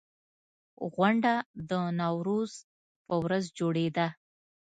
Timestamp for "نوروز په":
1.99-3.15